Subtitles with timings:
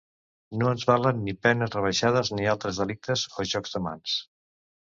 [0.61, 4.19] No ens valen ni penes rebaixades ni altres delictes o jocs de mans.